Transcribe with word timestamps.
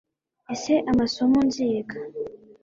ese 0.53 0.73
amasomo 0.91 1.37
nziga 1.47 1.97